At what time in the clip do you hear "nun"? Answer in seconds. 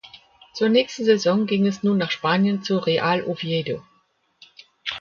1.83-1.99